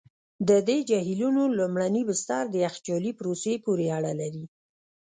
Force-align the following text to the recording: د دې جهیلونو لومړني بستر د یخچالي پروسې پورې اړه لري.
د 0.47 0.51
دې 0.67 0.77
جهیلونو 0.89 1.41
لومړني 1.57 2.03
بستر 2.09 2.43
د 2.49 2.55
یخچالي 2.65 3.11
پروسې 3.19 3.53
پورې 3.65 3.85
اړه 3.97 4.11
لري. 4.21 4.45